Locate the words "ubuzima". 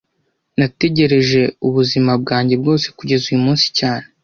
1.67-2.11